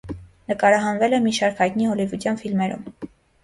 [0.51, 2.93] Նկարահանվել է մի շարք հայտնի հոլիվուդյան ֆիլմերում։